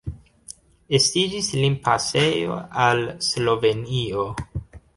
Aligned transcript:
Estiĝis 0.99 1.49
limpasejo 1.59 2.57
al 2.87 3.05
Slovenio. 3.29 4.29